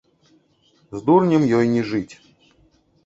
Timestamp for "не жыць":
1.75-2.13